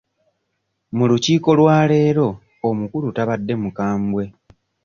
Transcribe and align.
Mu 0.95 1.03
lukiiko 1.09 1.49
lwa 1.59 1.77
leero 1.89 2.27
omukulu 2.69 3.07
tabadde 3.15 3.53
mukambwe. 3.63 4.23